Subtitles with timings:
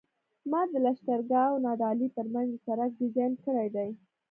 [0.51, 3.89] ما د لښکرګاه او نادعلي ترمنځ د سرک ډیزاین کړی دی